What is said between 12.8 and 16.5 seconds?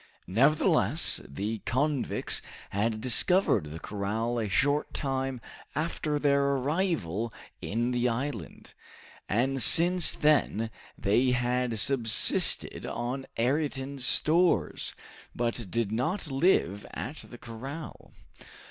on Ayrton's stores, but did not